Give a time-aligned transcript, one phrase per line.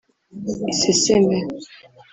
[0.73, 1.37] iseseme